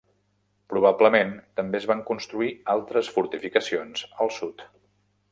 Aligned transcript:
Probablement 0.73 1.33
també 1.59 1.77
es 1.79 1.85
van 1.91 2.01
construir 2.07 2.49
altres 2.75 3.11
fortificacions 3.17 4.07
al 4.25 4.33
sud. 4.39 4.65